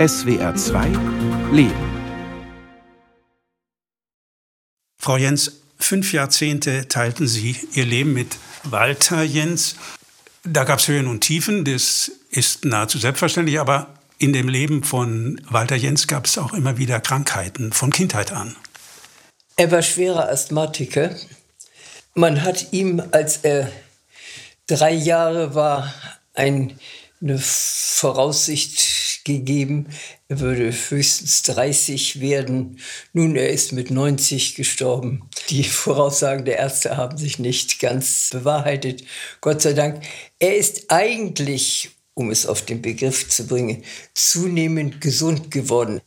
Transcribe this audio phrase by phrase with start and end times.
[0.00, 0.86] SWR 2
[1.52, 1.74] Leben.
[4.98, 9.76] Frau Jens, fünf Jahrzehnte teilten Sie Ihr Leben mit Walter Jens.
[10.42, 15.38] Da gab es Höhen und Tiefen, das ist nahezu selbstverständlich, aber in dem Leben von
[15.50, 18.56] Walter Jens gab es auch immer wieder Krankheiten von Kindheit an.
[19.56, 21.14] Er war schwerer Asthmatiker.
[22.14, 23.70] Man hat ihm, als er
[24.66, 25.92] drei Jahre war,
[26.32, 26.80] ein,
[27.20, 28.99] eine Voraussicht
[29.38, 29.86] gegeben,
[30.28, 32.78] er würde höchstens 30 werden.
[33.12, 35.22] Nun, er ist mit 90 gestorben.
[35.48, 39.04] Die Voraussagen der Ärzte haben sich nicht ganz bewahrheitet,
[39.40, 40.02] Gott sei Dank.
[40.38, 43.82] Er ist eigentlich um es auf den Begriff zu bringen,
[44.14, 46.00] zunehmend gesund geworden.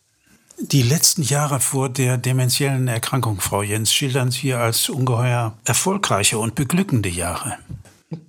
[0.60, 6.54] Die letzten Jahre vor der dementiellen Erkrankung, Frau Jens, schildern Sie als ungeheuer erfolgreiche und
[6.56, 7.58] beglückende Jahre.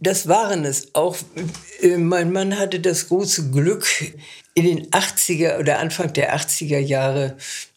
[0.00, 1.16] Das waren es auch.
[1.82, 3.86] Äh, mein Mann hatte das große Glück,
[4.54, 7.36] in den 80er oder Anfang der 80er Jahre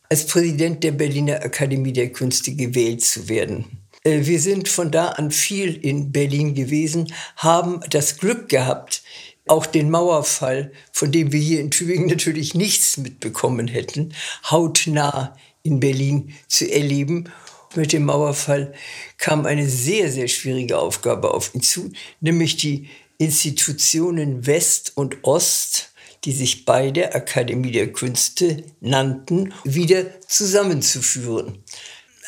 [0.09, 3.65] als Präsident der Berliner Akademie der Künste gewählt zu werden.
[4.03, 9.03] Äh, wir sind von da an viel in Berlin gewesen, haben das Glück gehabt,
[9.47, 14.13] auch den Mauerfall, von dem wir hier in Tübingen natürlich nichts mitbekommen hätten,
[14.49, 17.29] hautnah in Berlin zu erleben.
[17.75, 18.73] Mit dem Mauerfall
[19.17, 21.91] kam eine sehr, sehr schwierige Aufgabe auf ihn zu,
[22.21, 25.91] nämlich die Institutionen West und Ost,
[26.23, 31.63] die sich beide Akademie der Künste nannten, wieder zusammenzuführen.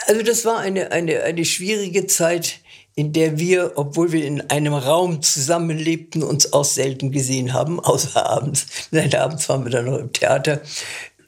[0.07, 2.59] Also das war eine, eine, eine schwierige Zeit,
[2.95, 8.25] in der wir, obwohl wir in einem Raum zusammenlebten, uns auch selten gesehen haben, außer
[8.25, 8.67] abends.
[8.91, 10.61] Nein, abends waren wir dann noch im Theater,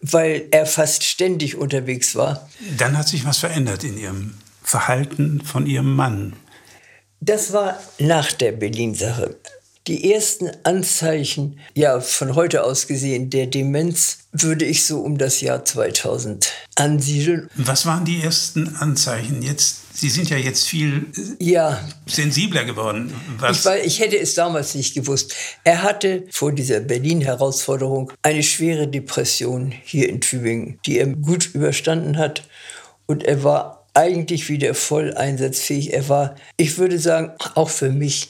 [0.02, 2.50] weil er fast ständig unterwegs war.
[2.78, 6.34] Dann hat sich was verändert in Ihrem Verhalten von Ihrem Mann.
[7.20, 9.38] Das war nach der Berlin-Sache.
[9.88, 15.42] Die ersten Anzeichen, ja, von heute aus gesehen, der Demenz würde ich so um das
[15.42, 17.50] Jahr 2000 ansiedeln.
[17.56, 19.42] Was waren die ersten Anzeichen?
[19.42, 21.06] Jetzt Sie sind ja jetzt viel
[21.40, 21.80] ja.
[22.06, 23.14] sensibler geworden.
[23.52, 25.36] Ich, weil, ich hätte es damals nicht gewusst.
[25.64, 32.18] Er hatte vor dieser Berlin-Herausforderung eine schwere Depression hier in Tübingen, die er gut überstanden
[32.18, 32.48] hat.
[33.06, 35.94] Und er war eigentlich wieder voll einsatzfähig.
[35.94, 38.30] Er war, ich würde sagen, auch für mich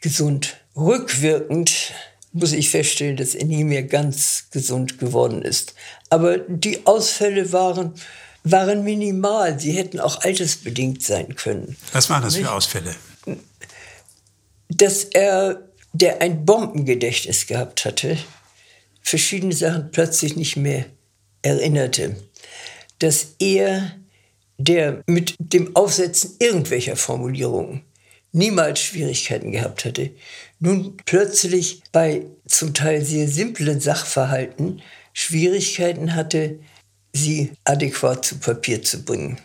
[0.00, 0.56] gesund.
[0.80, 1.92] Rückwirkend
[2.32, 5.74] muss ich feststellen, dass er nie mehr ganz gesund geworden ist.
[6.08, 7.94] Aber die Ausfälle waren
[8.44, 9.58] waren minimal.
[9.58, 11.76] Sie hätten auch altersbedingt sein können.
[11.92, 12.94] Was waren das für Ausfälle?
[14.68, 18.16] Dass er, der ein Bombengedächtnis gehabt hatte,
[19.02, 20.86] verschiedene Sachen plötzlich nicht mehr
[21.42, 22.16] erinnerte.
[22.98, 23.92] Dass er,
[24.58, 27.82] der mit dem Aufsetzen irgendwelcher Formulierungen
[28.32, 30.10] niemals Schwierigkeiten gehabt hatte,
[30.58, 34.82] nun plötzlich bei zum Teil sehr simplen Sachverhalten
[35.12, 36.60] Schwierigkeiten hatte,
[37.12, 39.38] sie adäquat zu Papier zu bringen.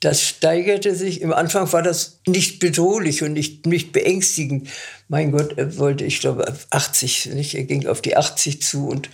[0.00, 1.20] Das steigerte sich.
[1.22, 4.68] Im Anfang war das nicht bedrohlich und nicht, nicht beängstigend.
[5.08, 7.54] Mein Gott, er wollte, ich glaube, 80, nicht?
[7.54, 9.10] er ging auf die 80 zu und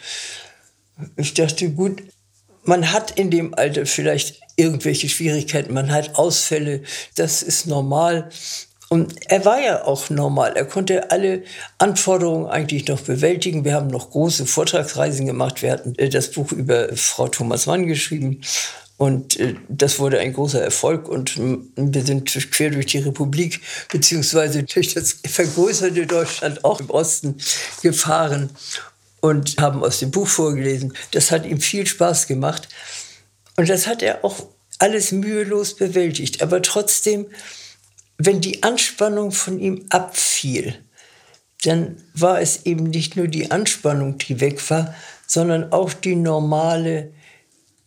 [1.16, 2.02] ich dachte, gut,
[2.64, 6.82] man hat in dem Alter vielleicht irgendwelche Schwierigkeiten, man hat Ausfälle,
[7.14, 8.30] das ist normal.
[8.94, 10.52] Und er war ja auch normal.
[10.54, 11.42] Er konnte alle
[11.78, 13.64] Anforderungen eigentlich noch bewältigen.
[13.64, 15.62] Wir haben noch große Vortragsreisen gemacht.
[15.62, 18.42] Wir hatten äh, das Buch über Frau Thomas Mann geschrieben.
[18.96, 24.62] Und äh, das wurde ein großer Erfolg und wir sind quer durch die Republik beziehungsweise
[24.62, 27.38] durch das vergrößerte Deutschland auch im Osten
[27.82, 28.50] gefahren
[29.20, 30.94] und haben aus dem Buch vorgelesen.
[31.10, 32.68] Das hat ihm viel Spaß gemacht
[33.56, 34.46] und das hat er auch
[34.78, 36.42] alles mühelos bewältigt.
[36.42, 37.26] Aber trotzdem
[38.18, 40.84] wenn die Anspannung von ihm abfiel,
[41.64, 44.94] dann war es eben nicht nur die Anspannung, die weg war,
[45.26, 47.12] sondern auch die normale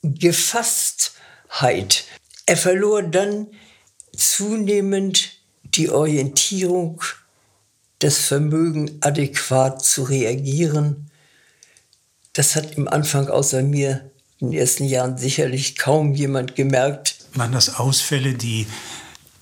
[0.01, 2.05] Gefasstheit.
[2.45, 3.47] Er verlor dann
[4.15, 5.31] zunehmend
[5.63, 7.01] die Orientierung,
[7.99, 11.09] das Vermögen, adäquat zu reagieren.
[12.33, 17.15] Das hat im Anfang außer mir in den ersten Jahren sicherlich kaum jemand gemerkt.
[17.33, 18.67] Waren das Ausfälle, die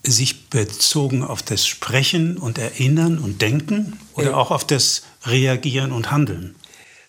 [0.06, 4.36] sich bezogen auf das Sprechen und Erinnern und Denken oder ja.
[4.36, 6.56] auch auf das Reagieren und Handeln?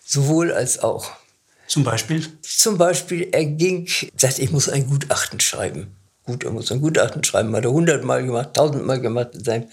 [0.05, 1.11] Sowohl als auch.
[1.67, 2.25] Zum Beispiel?
[2.41, 5.95] Zum Beispiel, er ging, sagte, ich muss ein Gutachten schreiben.
[6.23, 9.69] Gut, er muss ein Gutachten schreiben, hat er hundertmal gemacht, tausendmal gemacht in seinem.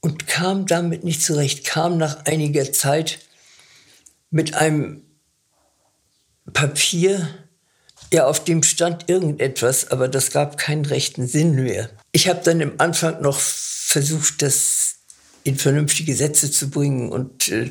[0.00, 3.20] Und kam damit nicht zurecht, kam nach einiger Zeit
[4.30, 5.02] mit einem
[6.52, 7.28] Papier,
[8.12, 11.90] ja, auf dem stand irgendetwas, aber das gab keinen rechten Sinn mehr.
[12.12, 14.96] Ich habe dann im Anfang noch versucht, das
[15.44, 17.70] in vernünftige Sätze zu bringen und äh,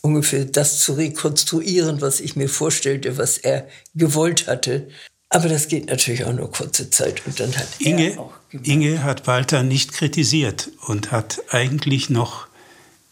[0.00, 4.88] ungefähr das zu rekonstruieren, was ich mir vorstellte, was er gewollt hatte.
[5.28, 7.22] Aber das geht natürlich auch nur kurze Zeit.
[7.26, 8.18] Und dann hat Inge,
[8.50, 12.48] Inge hat Walter nicht kritisiert und hat eigentlich noch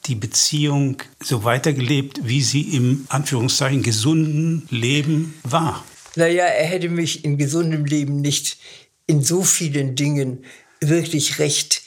[0.07, 5.85] die Beziehung so weitergelebt, wie sie im Anführungszeichen gesunden Leben war.
[6.17, 8.59] Naja, er hätte mich in gesundem Leben nicht
[9.07, 10.45] in so vielen Dingen
[10.81, 11.83] wirklich recht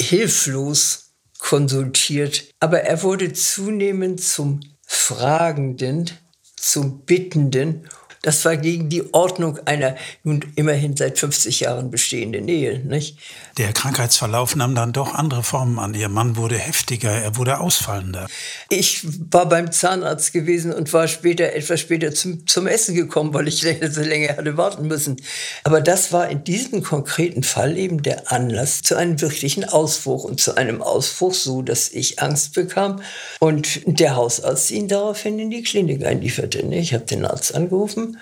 [0.00, 2.44] hilflos konsultiert.
[2.60, 6.10] Aber er wurde zunehmend zum Fragenden,
[6.56, 7.88] zum Bittenden
[8.24, 12.78] das war gegen die Ordnung einer nun immerhin seit 50 Jahren bestehenden Ehe.
[12.78, 13.18] Nicht?
[13.58, 15.92] Der Krankheitsverlauf nahm dann doch andere Formen an.
[15.92, 18.26] Ihr Mann wurde heftiger, er wurde ausfallender.
[18.70, 23.46] Ich war beim Zahnarzt gewesen und war später, etwas später zum, zum Essen gekommen, weil
[23.46, 23.60] ich
[23.90, 25.16] so länger hatte warten müssen.
[25.62, 30.40] Aber das war in diesem konkreten Fall eben der Anlass zu einem wirklichen Ausbruch und
[30.40, 33.02] zu einem Ausbruch so, dass ich Angst bekam
[33.38, 36.60] und der Hausarzt ihn daraufhin in die Klinik einlieferte.
[36.60, 38.13] Ich habe den Arzt angerufen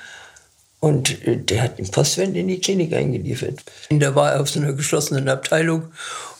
[0.83, 3.63] und äh, der hat den Postwend in die Klinik eingeliefert.
[3.91, 5.85] Da war er auf so einer geschlossenen Abteilung.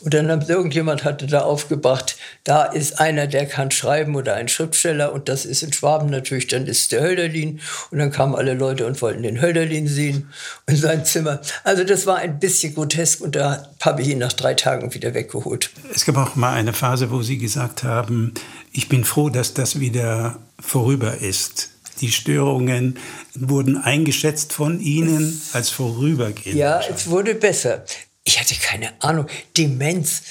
[0.01, 4.49] Und dann hat irgendjemand hatte da aufgebracht, da ist einer, der kann schreiben oder ein
[4.49, 5.13] Schriftsteller.
[5.13, 7.61] Und das ist in Schwaben natürlich, dann ist der Hölderlin.
[7.93, 10.29] Und dann kamen alle Leute und wollten den Hölderlin sehen
[10.67, 11.41] in sein Zimmer.
[11.63, 13.21] Also das war ein bisschen grotesk.
[13.21, 15.71] Und da habe ich ihn nach drei Tagen wieder weggeholt.
[15.95, 18.35] Es gab auch mal eine Phase, wo Sie gesagt haben,
[18.73, 22.99] ich bin froh, dass das wieder vorüber ist die Störungen
[23.35, 26.57] wurden eingeschätzt von Ihnen als vorübergehend.
[26.57, 27.85] Ja, es wurde besser.
[28.25, 29.27] Ich hatte keine Ahnung.
[29.57, 30.23] Demenz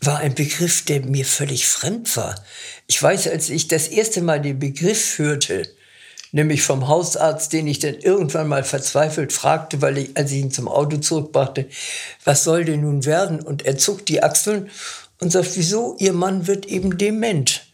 [0.00, 2.34] war ein Begriff, der mir völlig fremd war.
[2.86, 5.68] Ich weiß, als ich das erste Mal den Begriff hörte,
[6.32, 10.50] nämlich vom Hausarzt, den ich dann irgendwann mal verzweifelt fragte, weil ich, als ich ihn
[10.50, 11.68] zum Auto zurückbrachte,
[12.24, 13.40] was soll denn nun werden?
[13.40, 14.70] Und er zuckt die Achseln
[15.18, 15.96] und sagt, wieso?
[15.98, 17.65] Ihr Mann wird eben dement.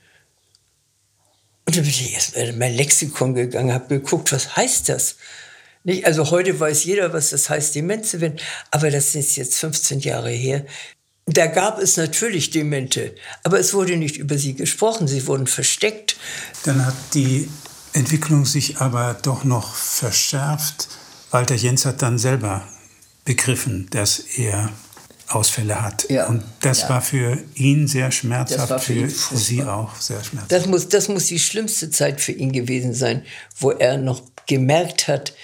[1.65, 5.17] Und dann bin ich erst mal in mein Lexikon gegangen, habe geguckt, was heißt das?
[5.85, 6.07] Nicht?
[6.07, 8.39] Also heute weiß jeder, was das heißt, Demenz zu werden.
[8.71, 10.65] Aber das ist jetzt 15 Jahre her.
[11.27, 13.15] Da gab es natürlich Demente,
[13.45, 16.17] aber es wurde nicht über sie gesprochen, sie wurden versteckt.
[16.65, 17.49] Dann hat die
[17.93, 20.89] Entwicklung sich aber doch noch verschärft.
[21.31, 22.67] Walter Jens hat dann selber
[23.25, 24.69] begriffen, dass er
[25.35, 26.09] Ausfälle hat.
[26.11, 26.27] Ja.
[26.27, 26.89] Und das ja.
[26.91, 30.53] war für ihn sehr schmerzhaft, für, für Sie auch sehr schmerzhaft.
[30.53, 33.23] Das muss, das muss die schlimmste Zeit für ihn gewesen sein,
[33.59, 35.35] wo er noch gemerkt hat,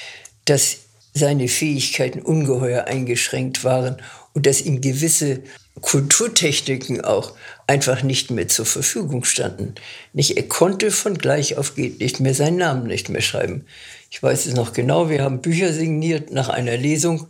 [0.44, 0.78] dass
[1.14, 3.96] seine Fähigkeiten ungeheuer eingeschränkt waren
[4.34, 5.42] und dass ihm gewisse
[5.80, 7.32] Kulturtechniken auch
[7.66, 9.74] einfach nicht mehr zur Verfügung standen.
[10.12, 13.64] Nicht, er konnte von gleich auf geht nicht mehr seinen Namen nicht mehr schreiben.
[14.10, 17.26] Ich weiß es noch genau, wir haben Bücher signiert nach einer Lesung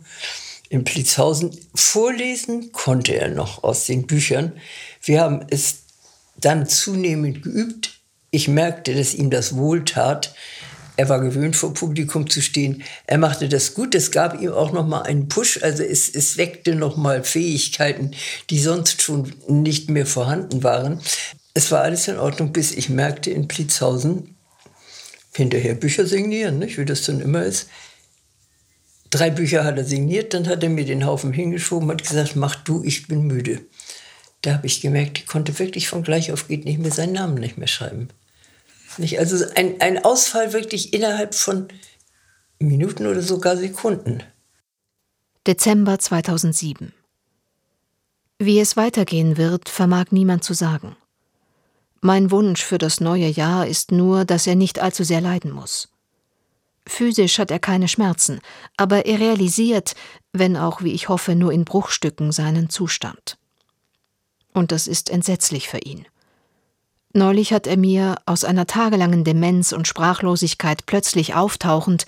[0.69, 1.57] in Plitzhausen.
[1.75, 4.53] Vorlesen konnte er noch aus den Büchern.
[5.03, 5.79] Wir haben es
[6.37, 7.99] dann zunehmend geübt.
[8.31, 10.35] Ich merkte, dass ihm das wohltat.
[10.95, 12.83] Er war gewöhnt, vor Publikum zu stehen.
[13.07, 13.95] Er machte das gut.
[13.95, 15.63] Es gab ihm auch noch mal einen Push.
[15.63, 18.11] Also es, es weckte noch mal Fähigkeiten,
[18.49, 20.99] die sonst schon nicht mehr vorhanden waren.
[21.53, 24.35] Es war alles in Ordnung, bis ich merkte in Plitzhausen,
[25.33, 26.77] hinterher Bücher signieren, nicht?
[26.77, 27.69] wie das dann immer ist.
[29.09, 32.55] Drei Bücher hat er signiert, dann hat er mir den Haufen hingeschoben und gesagt, mach
[32.55, 33.61] du, ich bin müde.
[34.41, 37.35] Da habe ich gemerkt, ich konnte wirklich von gleich auf geht nicht mehr seinen Namen
[37.35, 38.09] nicht mehr schreiben.
[38.97, 39.19] Nicht?
[39.19, 41.67] Also ein, ein Ausfall wirklich innerhalb von
[42.59, 44.23] Minuten oder sogar Sekunden.
[45.47, 46.93] Dezember 2007.
[48.37, 50.95] Wie es weitergehen wird, vermag niemand zu sagen.
[52.01, 55.89] Mein Wunsch für das neue Jahr ist nur, dass er nicht allzu sehr leiden muss.
[56.87, 58.39] Physisch hat er keine Schmerzen,
[58.77, 59.95] aber er realisiert,
[60.33, 63.37] wenn auch, wie ich hoffe, nur in Bruchstücken seinen Zustand.
[64.53, 66.05] Und das ist entsetzlich für ihn.
[67.13, 72.05] Neulich hat er mir, aus einer tagelangen Demenz und Sprachlosigkeit plötzlich auftauchend,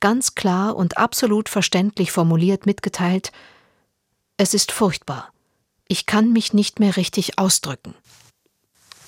[0.00, 3.32] ganz klar und absolut verständlich formuliert mitgeteilt
[4.36, 5.32] Es ist furchtbar.
[5.88, 7.94] Ich kann mich nicht mehr richtig ausdrücken.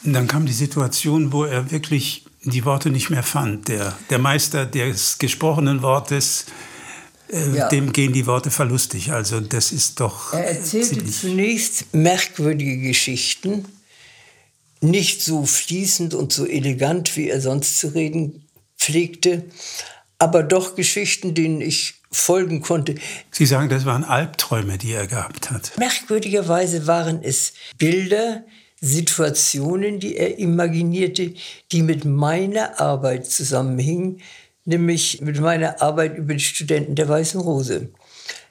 [0.02, 3.68] Dann kam die Situation, wo er wirklich die Worte nicht mehr fand.
[3.68, 6.46] Der, der Meister des gesprochenen Wortes,
[7.30, 7.68] äh, ja.
[7.68, 9.12] dem gehen die Worte verlustig.
[9.12, 10.32] Also das ist doch.
[10.32, 13.66] Er erzählte zunächst merkwürdige Geschichten,
[14.80, 18.46] nicht so fließend und so elegant, wie er sonst zu reden
[18.78, 19.44] pflegte,
[20.18, 22.94] aber doch Geschichten, denen ich folgen konnte.
[23.30, 25.72] Sie sagen, das waren Albträume, die er gehabt hat.
[25.78, 28.42] Merkwürdigerweise waren es Bilder,
[28.80, 31.34] Situationen, die er imaginierte,
[31.70, 34.20] die mit meiner Arbeit zusammenhingen,
[34.64, 37.90] nämlich mit meiner Arbeit über die Studenten der Weißen Rose.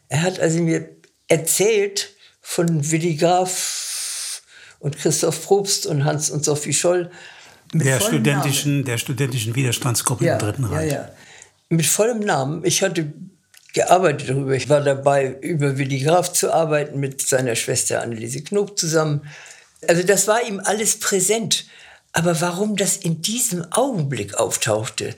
[0.07, 0.89] Er hat also mir
[1.27, 4.41] erzählt von Willi Graf
[4.79, 7.12] und Christoph Probst und Hans und Sophie Scholl.
[7.74, 10.91] Der studentischen, der studentischen Widerstandsgruppe ja, im Dritten Reich.
[10.91, 11.09] Ja, ja.
[11.69, 12.65] Mit vollem Namen.
[12.65, 13.13] Ich hatte
[13.74, 14.53] gearbeitet darüber.
[14.53, 19.21] Ich war dabei, über Willi Graf zu arbeiten, mit seiner Schwester Anneliese Knob zusammen.
[19.88, 21.65] Also das war ihm alles präsent.
[22.12, 25.15] Aber warum das in diesem Augenblick auftauchte,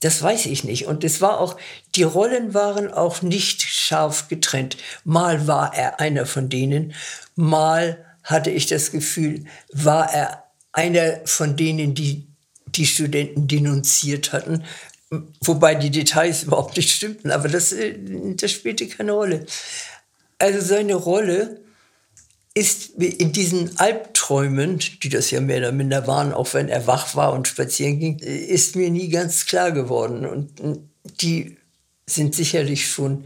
[0.00, 0.86] das weiß ich nicht.
[0.86, 1.56] Und es war auch,
[1.94, 4.76] die Rollen waren auch nicht scharf getrennt.
[5.04, 6.94] Mal war er einer von denen,
[7.36, 12.26] mal hatte ich das Gefühl, war er einer von denen, die
[12.66, 14.64] die Studenten denunziert hatten,
[15.40, 17.94] wobei die Details überhaupt nicht stimmten, aber das, äh,
[18.34, 19.46] das spielte keine Rolle.
[20.38, 21.63] Also seine Rolle
[22.54, 27.16] ist in diesen Albträumen, die das ja mehr oder minder waren, auch wenn er wach
[27.16, 30.24] war und spazieren ging, ist mir nie ganz klar geworden.
[30.24, 30.88] Und
[31.20, 31.56] die
[32.06, 33.24] sind sicherlich schon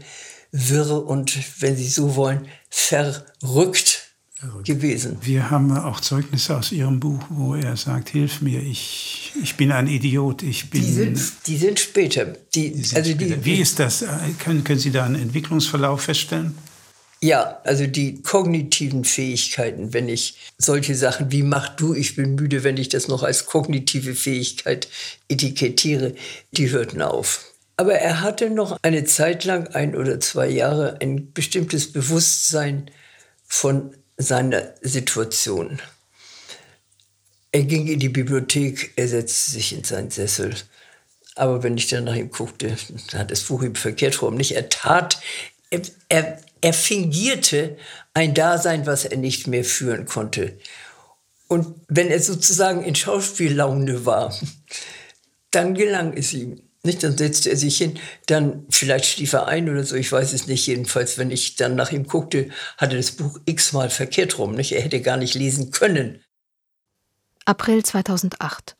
[0.51, 4.05] wirr und, wenn Sie so wollen, verrückt
[4.63, 5.17] gewesen.
[5.21, 9.71] Wir haben auch Zeugnisse aus Ihrem Buch, wo er sagt, hilf mir, ich, ich bin
[9.71, 10.81] ein Idiot, ich bin...
[10.81, 12.25] Die sind, die sind später.
[12.55, 13.35] Die, die sind also später.
[13.35, 14.03] Die, Wie ist das?
[14.39, 16.55] Können, können Sie da einen Entwicklungsverlauf feststellen?
[17.21, 22.63] Ja, also die kognitiven Fähigkeiten, wenn ich solche Sachen wie mach du, ich bin müde,
[22.63, 24.87] wenn ich das noch als kognitive Fähigkeit
[25.27, 26.15] etikettiere,
[26.51, 27.45] die hörten auf.
[27.75, 32.89] Aber er hatte noch eine Zeit lang, ein oder zwei Jahre, ein bestimmtes Bewusstsein
[33.45, 35.81] von seiner Situation.
[37.51, 40.55] Er ging in die Bibliothek, er setzte sich in seinen Sessel.
[41.35, 42.75] Aber wenn ich dann nach ihm guckte,
[43.13, 44.51] hat das Buch ihm verkehrt rum nicht.
[44.51, 45.21] Er tat,
[45.69, 47.77] er, er, er fingierte
[48.13, 50.57] ein Dasein, was er nicht mehr führen konnte.
[51.47, 54.35] Und wenn er sozusagen in Schauspiellaune war,
[55.51, 56.61] dann gelang es ihm.
[56.81, 60.31] Nicht, dann setzte er sich hin, dann vielleicht schlief er ein oder so, ich weiß
[60.31, 60.65] es nicht.
[60.65, 64.55] Jedenfalls, wenn ich dann nach ihm guckte, hatte das Buch x-mal verkehrt rum.
[64.55, 64.71] Nicht?
[64.71, 66.23] Er hätte gar nicht lesen können.
[67.43, 68.77] April 2008.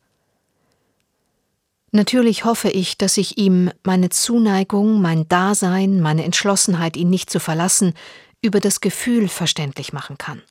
[1.92, 7.40] Natürlich hoffe ich, dass ich ihm meine Zuneigung, mein Dasein, meine Entschlossenheit, ihn nicht zu
[7.40, 7.94] verlassen,
[8.42, 10.42] über das Gefühl verständlich machen kann.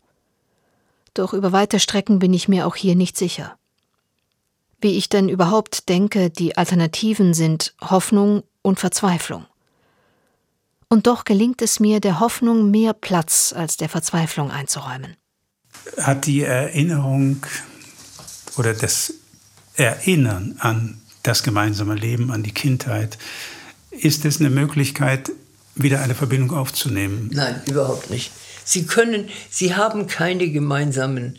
[1.14, 3.58] Doch über weite Strecken bin ich mir auch hier nicht sicher.
[4.82, 9.46] Wie ich denn überhaupt denke, die Alternativen sind Hoffnung und Verzweiflung.
[10.90, 15.16] Und doch gelingt es mir, der Hoffnung mehr Platz als der Verzweiflung einzuräumen.
[15.98, 17.46] Hat die Erinnerung
[18.58, 19.14] oder das
[19.76, 23.18] Erinnern an das gemeinsame Leben, an die Kindheit.
[23.92, 25.32] Ist es eine Möglichkeit,
[25.76, 27.30] wieder eine Verbindung aufzunehmen?
[27.32, 28.32] Nein, überhaupt nicht.
[28.66, 31.38] Sie können, Sie haben keine gemeinsamen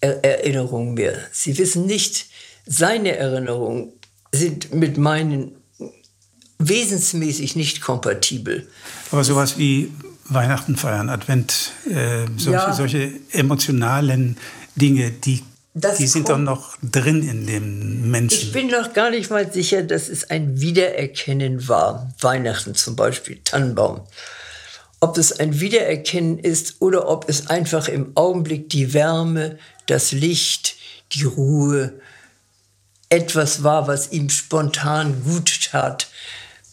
[0.00, 1.16] er Erinnerungen mehr.
[1.30, 2.26] Sie wissen nicht,
[2.66, 3.92] seine Erinnerungen
[4.32, 5.52] sind mit meinen
[6.58, 8.68] wesensmäßig nicht kompatibel.
[9.12, 9.92] Aber sowas wie
[10.24, 12.72] Weihnachten feiern, Advent, äh, solche, ja.
[12.72, 14.36] solche emotionalen
[14.74, 15.42] Dinge, die
[15.74, 18.38] das die sind doch noch drin in dem Menschen.
[18.38, 22.12] Ich bin noch gar nicht mal sicher, dass es ein Wiedererkennen war.
[22.20, 24.02] Weihnachten zum Beispiel, Tannenbaum.
[25.00, 30.76] Ob es ein Wiedererkennen ist oder ob es einfach im Augenblick die Wärme, das Licht,
[31.12, 31.94] die Ruhe,
[33.08, 36.08] etwas war, was ihm spontan gut tat,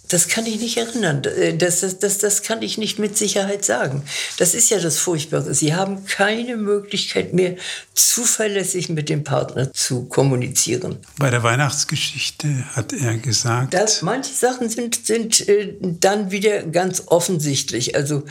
[0.10, 1.24] das kann ich nicht erinnern.
[1.24, 4.04] Äh, das, das, das, das kann ich nicht mit Sicherheit sagen.
[4.38, 5.54] Das ist ja das Furchtbare.
[5.54, 7.56] Sie haben keine Möglichkeit mehr,
[7.94, 10.98] zuverlässig mit dem Partner zu kommunizieren.
[11.18, 13.74] Bei der Weihnachtsgeschichte hat er gesagt.
[13.74, 17.96] Das, manche Sachen sind, sind äh, dann wieder ganz offensichtlich.
[17.96, 18.24] Also,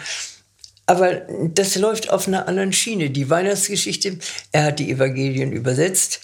[0.86, 1.22] aber
[1.54, 3.10] das läuft auf einer anderen Schiene.
[3.10, 4.18] Die Weihnachtsgeschichte,
[4.50, 6.20] er hat die Evangelien übersetzt.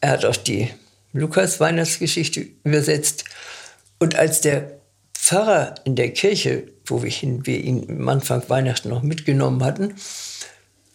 [0.00, 0.70] Er hat auch die
[1.12, 3.24] Lukas-Weihnachtsgeschichte übersetzt.
[4.00, 4.80] Und als der
[5.14, 9.94] Pfarrer in der Kirche, wo wir, ihn am Anfang Weihnachten noch mitgenommen hatten,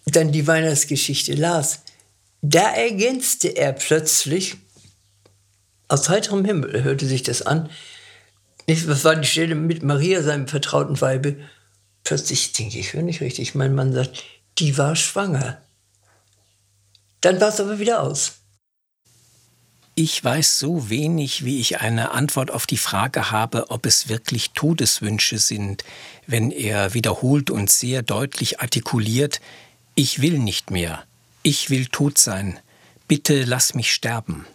[0.06, 1.84] dann die Weihnachtsgeschichte las,
[2.42, 4.58] da ergänzte er plötzlich,
[5.88, 7.70] aus heiterem Himmel hörte sich das an,
[8.68, 11.38] was war die Stelle mit Maria, seinem vertrauten Weibe,
[12.04, 14.24] plötzlich denke ich, höre nicht richtig, mein Mann sagt,
[14.58, 15.62] die war schwanger.
[17.22, 18.40] Dann war es aber wieder aus.
[19.98, 24.52] Ich weiß so wenig, wie ich eine Antwort auf die Frage habe, ob es wirklich
[24.52, 25.86] Todeswünsche sind,
[26.28, 29.40] wenn er wiederholt und sehr deutlich artikuliert,
[29.96, 31.06] ich will nicht mehr,
[31.44, 32.60] ich will tot sein,
[33.08, 34.46] bitte lass mich sterben.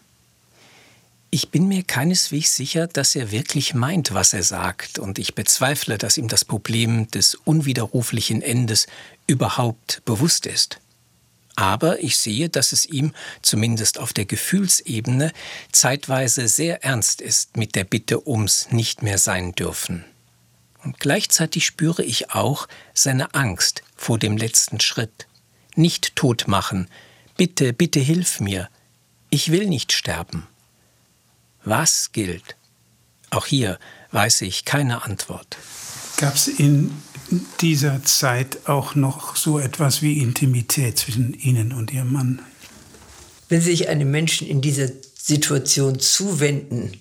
[1.30, 5.96] Ich bin mir keineswegs sicher, dass er wirklich meint, was er sagt, und ich bezweifle,
[5.96, 8.88] dass ihm das Problem des unwiderruflichen Endes
[9.26, 10.80] überhaupt bewusst ist.
[11.60, 13.12] Aber ich sehe, dass es ihm,
[13.42, 15.30] zumindest auf der Gefühlsebene,
[15.72, 20.06] zeitweise sehr ernst ist mit der Bitte ums nicht mehr sein dürfen.
[20.82, 25.26] Und gleichzeitig spüre ich auch seine Angst vor dem letzten Schritt,
[25.74, 26.88] nicht tot machen.
[27.36, 28.70] Bitte, bitte hilf mir.
[29.28, 30.46] Ich will nicht sterben.
[31.62, 32.56] Was gilt?
[33.28, 33.78] Auch hier
[34.12, 35.58] weiß ich keine Antwort.
[36.16, 37.02] Gab es in
[37.60, 42.42] dieser Zeit auch noch so etwas wie Intimität zwischen Ihnen und Ihrem Mann?
[43.48, 46.92] Wenn sich einem Menschen in dieser Situation zuwenden,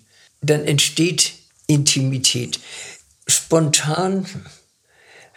[0.41, 1.33] dann entsteht
[1.67, 2.59] Intimität.
[3.27, 4.25] Spontan,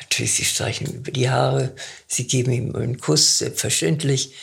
[0.01, 1.75] natürlich, sie streichen ihm über die Haare,
[2.07, 4.35] sie geben ihm einen Kuss, selbstverständlich.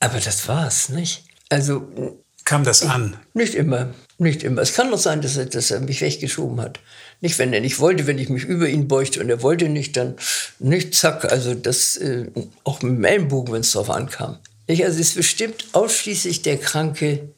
[0.00, 1.24] Aber das war's, nicht?
[1.48, 2.22] Also.
[2.46, 3.16] Kam das an?
[3.34, 4.62] Nicht immer, nicht immer.
[4.62, 6.78] Es kann doch sein, dass er, dass er mich weggeschoben hat.
[7.20, 9.96] Nicht, wenn er nicht wollte, wenn ich mich über ihn beugte und er wollte nicht,
[9.96, 10.14] dann
[10.60, 11.24] nicht zack.
[11.24, 12.26] Also das äh,
[12.62, 14.38] auch mit dem Ellenbogen, wenn es darauf ankam.
[14.68, 14.84] Nicht?
[14.84, 17.30] Also es bestimmt ausschließlich der Kranke,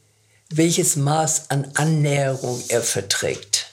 [0.51, 3.71] welches Maß an Annäherung er verträgt.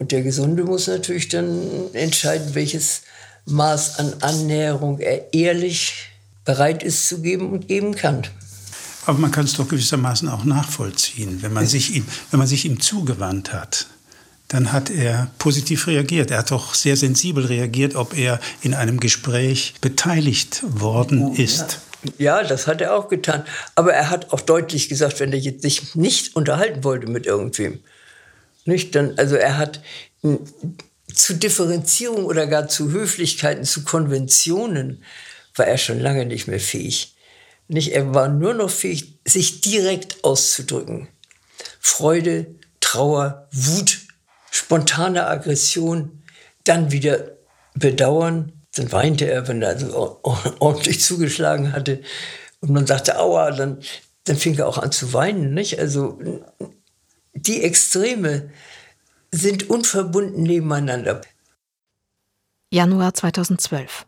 [0.00, 3.02] Und der Gesunde muss natürlich dann entscheiden, welches
[3.44, 6.08] Maß an Annäherung er ehrlich
[6.44, 8.26] bereit ist zu geben und geben kann.
[9.06, 12.64] Aber man kann es doch gewissermaßen auch nachvollziehen, wenn man sich ihm, wenn man sich
[12.64, 13.86] ihm zugewandt hat
[14.50, 16.32] dann hat er positiv reagiert.
[16.32, 21.78] Er hat auch sehr sensibel reagiert, ob er in einem Gespräch beteiligt worden ist.
[22.18, 22.40] Ja.
[22.40, 22.42] ja.
[22.42, 23.44] das hat er auch getan.
[23.76, 27.78] Aber er hat auch deutlich gesagt, wenn er jetzt sich nicht unterhalten wollte mit irgendwem,
[28.64, 29.80] nicht, dann, also er hat
[31.14, 35.04] zu Differenzierung oder gar zu Höflichkeiten, zu Konventionen,
[35.54, 37.14] war er schon lange nicht mehr fähig.
[37.72, 41.06] Nicht, er war nur noch fähig, sich direkt auszudrücken.
[41.78, 44.00] Freude, Trauer, Wut,
[44.50, 46.24] spontane Aggression,
[46.64, 47.36] dann wieder
[47.74, 48.50] Bedauern.
[48.74, 52.02] Dann weinte er, wenn er ordentlich zugeschlagen hatte.
[52.60, 53.78] Und man sagte, aua, dann,
[54.24, 55.54] dann fing er auch an zu weinen.
[55.54, 55.78] Nicht?
[55.78, 56.18] Also
[57.34, 58.50] die Extreme
[59.30, 61.20] sind unverbunden nebeneinander.
[62.72, 64.06] Januar 2012.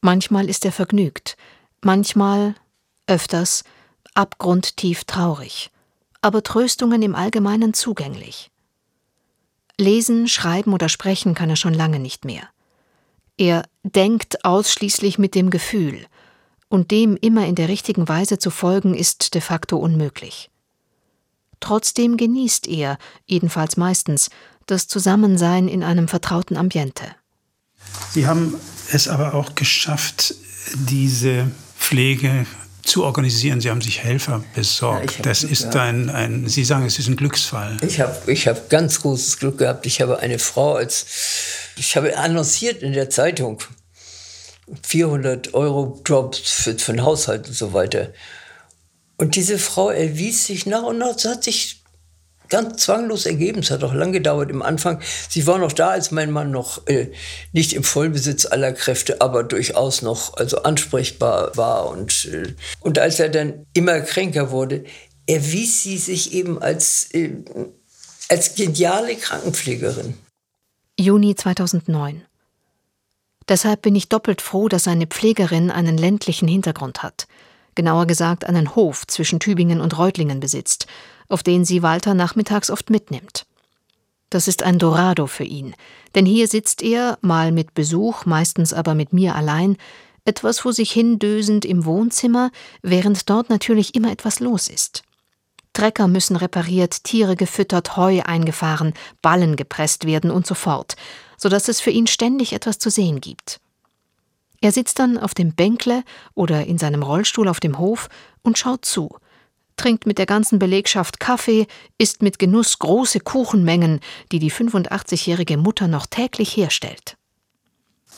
[0.00, 1.36] Manchmal ist er vergnügt,
[1.82, 2.54] manchmal,
[3.06, 3.64] öfters,
[4.14, 5.70] abgrundtief traurig,
[6.20, 8.50] aber Tröstungen im Allgemeinen zugänglich.
[9.78, 12.48] Lesen, schreiben oder sprechen kann er schon lange nicht mehr.
[13.36, 16.06] Er denkt ausschließlich mit dem Gefühl,
[16.68, 20.50] und dem immer in der richtigen Weise zu folgen, ist de facto unmöglich.
[21.60, 24.30] Trotzdem genießt er, jedenfalls meistens,
[24.66, 27.04] das Zusammensein in einem vertrauten Ambiente.
[28.10, 28.54] Sie haben
[28.90, 30.34] es aber auch geschafft,
[30.74, 32.46] diese Pflege
[32.82, 33.60] zu organisieren.
[33.60, 35.16] Sie haben sich Helfer besorgt.
[35.16, 37.76] Ja, das Glück ist ein, ein, Sie sagen, es ist ein Glücksfall.
[37.82, 39.86] Ich habe ich hab ganz großes Glück gehabt.
[39.86, 41.06] Ich habe eine Frau als,
[41.76, 43.58] ich habe annonciert in der Zeitung,
[44.82, 48.12] 400 Euro Jobs für, für den Haushalt und so weiter.
[49.16, 51.82] Und diese Frau erwies sich nach und nach, sie hat sich
[52.48, 53.60] ganz zwanglos ergeben.
[53.60, 55.00] Es hat auch lange gedauert im Anfang.
[55.28, 57.12] Sie war noch da, als mein Mann noch äh,
[57.52, 61.88] nicht im Vollbesitz aller Kräfte, aber durchaus noch also ansprechbar war.
[61.88, 64.84] Und, äh, und als er dann immer kränker wurde,
[65.26, 67.32] erwies sie sich eben als, äh,
[68.28, 70.14] als geniale Krankenpflegerin.
[70.98, 72.22] Juni 2009.
[73.48, 77.28] Deshalb bin ich doppelt froh, dass eine Pflegerin einen ländlichen Hintergrund hat.
[77.76, 80.86] Genauer gesagt einen Hof zwischen Tübingen und Reutlingen besitzt
[81.28, 83.46] auf den sie Walter nachmittags oft mitnimmt.
[84.30, 85.74] Das ist ein Dorado für ihn,
[86.14, 89.76] denn hier sitzt er, mal mit Besuch, meistens aber mit mir allein,
[90.24, 92.50] etwas vor sich hindösend im Wohnzimmer,
[92.82, 95.04] während dort natürlich immer etwas los ist.
[95.72, 100.96] Trecker müssen repariert, Tiere gefüttert, Heu eingefahren, Ballen gepresst werden und so fort,
[101.36, 103.60] so dass es für ihn ständig etwas zu sehen gibt.
[104.60, 106.02] Er sitzt dann auf dem Bänkle
[106.34, 108.08] oder in seinem Rollstuhl auf dem Hof
[108.42, 109.16] und schaut zu,
[109.76, 111.66] trinkt mit der ganzen Belegschaft Kaffee,
[111.98, 114.00] isst mit Genuss große Kuchenmengen,
[114.32, 117.16] die die 85-jährige Mutter noch täglich herstellt.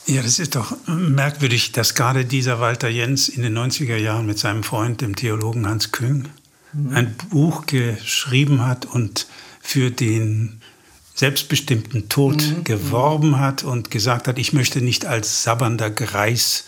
[0.05, 4.39] Ja, das ist doch merkwürdig, dass gerade dieser Walter Jens in den 90er Jahren mit
[4.39, 6.29] seinem Freund, dem Theologen Hans Küng,
[6.73, 6.95] mhm.
[6.95, 9.27] ein Buch geschrieben hat und
[9.61, 10.61] für den
[11.13, 12.63] selbstbestimmten Tod mhm.
[12.63, 16.65] geworben hat und gesagt hat, ich möchte nicht als sabbernder Greis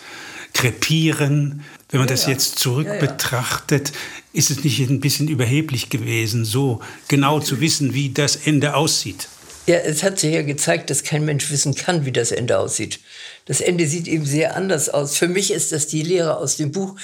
[0.53, 1.63] krepieren.
[1.89, 2.99] Wenn man ja, das jetzt zurück ja, ja.
[2.99, 3.91] betrachtet,
[4.33, 9.27] ist es nicht ein bisschen überheblich gewesen, so genau zu wissen, wie das Ende aussieht?
[9.67, 12.99] Ja, es hat sich ja gezeigt, dass kein Mensch wissen kann, wie das Ende aussieht.
[13.45, 15.17] Das Ende sieht eben sehr anders aus.
[15.17, 16.95] Für mich ist das die Lehre aus dem Buch.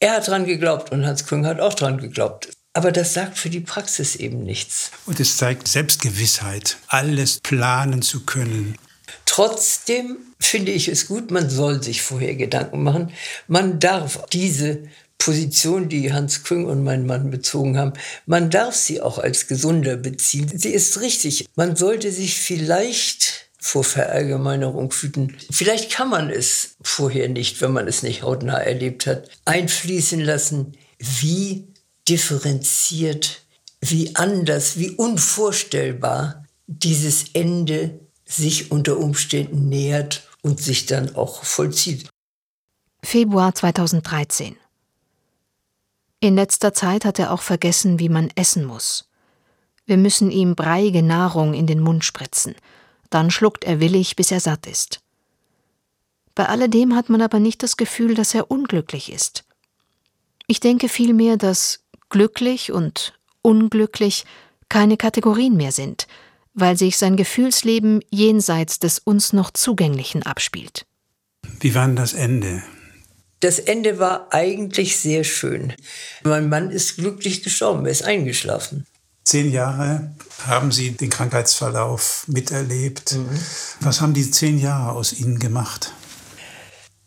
[0.00, 2.50] Er hat dran geglaubt und Hans Küng hat auch dran geglaubt.
[2.72, 4.92] Aber das sagt für die Praxis eben nichts.
[5.06, 8.76] Und es zeigt Selbstgewissheit, alles planen zu können.
[9.28, 13.12] Trotzdem finde ich es gut, man soll sich vorher Gedanken machen.
[13.46, 14.84] Man darf diese
[15.18, 17.92] Position, die Hans Küng und mein Mann bezogen haben,
[18.24, 20.50] man darf sie auch als gesunder beziehen.
[20.56, 21.44] Sie ist richtig.
[21.56, 25.36] Man sollte sich vielleicht vor Verallgemeinerung hüten.
[25.50, 30.78] Vielleicht kann man es vorher nicht, wenn man es nicht hautnah erlebt hat, einfließen lassen,
[30.98, 31.68] wie
[32.08, 33.42] differenziert,
[33.82, 42.08] wie anders, wie unvorstellbar dieses Ende sich unter Umständen nähert und sich dann auch vollzieht.
[43.02, 44.56] Februar 2013
[46.20, 49.08] In letzter Zeit hat er auch vergessen, wie man essen muss.
[49.86, 52.54] Wir müssen ihm breiige Nahrung in den Mund spritzen.
[53.08, 55.00] Dann schluckt er willig, bis er satt ist.
[56.34, 59.44] Bei alledem hat man aber nicht das Gefühl, dass er unglücklich ist.
[60.46, 64.24] Ich denke vielmehr, dass glücklich und unglücklich
[64.68, 66.06] keine Kategorien mehr sind,
[66.60, 70.84] weil sich sein Gefühlsleben jenseits des uns noch Zugänglichen abspielt.
[71.60, 72.62] Wie war denn das Ende?
[73.40, 75.72] Das Ende war eigentlich sehr schön.
[76.24, 78.86] Mein Mann ist glücklich gestorben, er ist eingeschlafen.
[79.24, 80.10] Zehn Jahre
[80.46, 83.14] haben Sie den Krankheitsverlauf miterlebt.
[83.14, 83.28] Mhm.
[83.80, 85.92] Was haben die zehn Jahre aus Ihnen gemacht?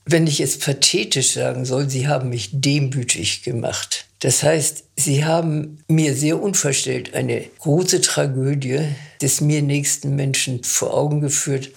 [0.06, 4.06] Wenn ich es pathetisch sagen soll, sie haben mich demütig gemacht.
[4.20, 8.82] Das heißt, sie haben mir sehr unverstellt eine große Tragödie
[9.22, 11.72] des mir nächsten Menschen vor Augen geführt.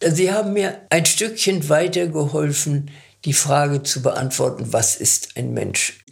[0.00, 2.90] Sie haben mir ein Stückchen weitergeholfen,
[3.24, 6.04] die Frage zu beantworten, was ist ein Mensch?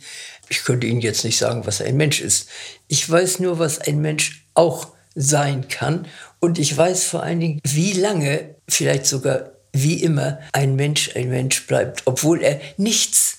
[0.49, 2.49] Ich könnte Ihnen jetzt nicht sagen, was ein Mensch ist.
[2.89, 6.07] Ich weiß nur, was ein Mensch auch sein kann.
[6.39, 11.29] Und ich weiß vor allen Dingen, wie lange, vielleicht sogar wie immer ein Mensch ein
[11.29, 13.39] Mensch bleibt, obwohl er nichts,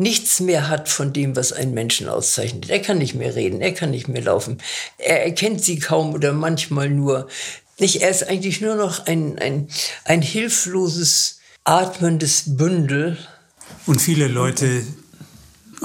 [0.00, 2.70] nichts mehr hat von dem, was einen Menschen auszeichnet.
[2.70, 4.58] Er kann nicht mehr reden, er kann nicht mehr laufen.
[4.96, 7.28] Er erkennt sie kaum oder manchmal nur.
[7.78, 9.68] Nicht, er ist eigentlich nur noch ein, ein,
[10.04, 13.18] ein hilfloses, atmendes Bündel.
[13.86, 14.82] Und viele Leute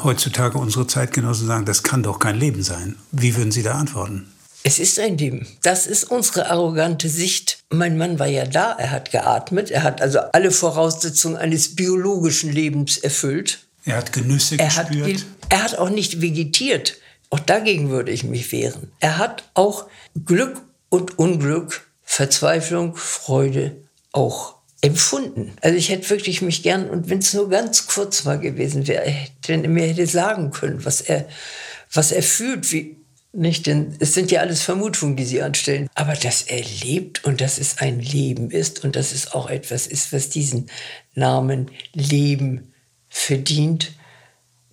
[0.01, 2.95] heutzutage, unsere Zeitgenossen sagen, das kann doch kein Leben sein.
[3.11, 4.31] Wie würden Sie da antworten?
[4.63, 5.45] Es ist ein Leben.
[5.61, 7.59] Das ist unsere arrogante Sicht.
[7.69, 12.51] Mein Mann war ja da, er hat geatmet, er hat also alle Voraussetzungen eines biologischen
[12.51, 13.64] Lebens erfüllt.
[13.85, 15.19] Er hat Genüsse er gespürt.
[15.19, 16.97] Hat er hat auch nicht vegetiert.
[17.29, 18.91] Auch dagegen würde ich mich wehren.
[18.99, 19.85] Er hat auch
[20.25, 23.75] Glück und Unglück, Verzweiflung, Freude
[24.11, 25.53] auch empfunden.
[25.61, 29.13] Also ich hätte wirklich mich gern, und wenn es nur ganz kurz mal gewesen wäre,
[29.47, 31.27] wenn er mir hätte sagen können, was er,
[31.91, 32.97] was er fühlt, wie,
[33.33, 35.89] nicht, denn es sind ja alles Vermutungen, die sie anstellen.
[35.93, 39.87] Aber dass er lebt und dass es ein Leben ist und dass es auch etwas
[39.87, 40.69] ist, was diesen
[41.15, 42.73] Namen Leben
[43.15, 43.93] verdient,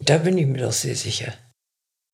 [0.01, 1.33] da bin ich mir doch sehr sicher.